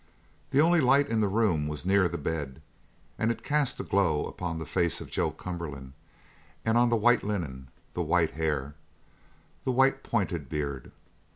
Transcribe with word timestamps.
The 0.49 0.61
only 0.61 0.81
light 0.81 1.09
in 1.09 1.19
the 1.19 1.27
room 1.27 1.67
was 1.67 1.85
near 1.85 2.09
the 2.09 2.17
bed 2.17 2.59
and 3.19 3.29
it 3.29 3.43
cast 3.43 3.79
a 3.79 3.83
glow 3.83 4.25
upon 4.25 4.57
the 4.57 4.65
face 4.65 4.99
of 4.99 5.11
Joe 5.11 5.29
Cumberland 5.29 5.93
and 6.65 6.75
on 6.75 6.89
the 6.89 6.95
white 6.95 7.23
linen, 7.23 7.69
the 7.93 8.01
white 8.01 8.31
hair, 8.31 8.73
the 9.63 9.71
white, 9.71 10.01
pointed 10.01 10.49
beard. 10.49 10.91